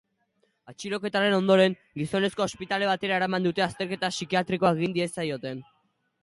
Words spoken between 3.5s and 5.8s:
azterketa psikiatrikoa egin diezaioten.